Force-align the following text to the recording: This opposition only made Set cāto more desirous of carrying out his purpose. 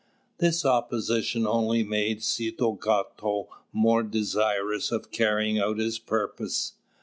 This 0.39 0.65
opposition 0.65 1.45
only 1.45 1.83
made 1.83 2.23
Set 2.23 2.57
cāto 2.57 3.45
more 3.71 4.01
desirous 4.01 4.91
of 4.91 5.11
carrying 5.11 5.59
out 5.59 5.77
his 5.77 5.99
purpose. 5.99 6.73